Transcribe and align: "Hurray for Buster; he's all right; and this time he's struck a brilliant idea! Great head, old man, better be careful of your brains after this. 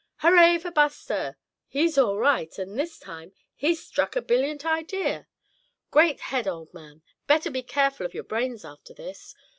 "Hurray 0.23 0.57
for 0.57 0.71
Buster; 0.71 1.37
he's 1.67 1.95
all 1.95 2.17
right; 2.17 2.57
and 2.57 2.75
this 2.75 2.97
time 2.97 3.33
he's 3.53 3.85
struck 3.85 4.15
a 4.15 4.21
brilliant 4.23 4.65
idea! 4.65 5.27
Great 5.91 6.19
head, 6.21 6.47
old 6.47 6.73
man, 6.73 7.03
better 7.27 7.51
be 7.51 7.61
careful 7.61 8.07
of 8.07 8.15
your 8.15 8.23
brains 8.23 8.65
after 8.65 8.95
this. 8.95 9.35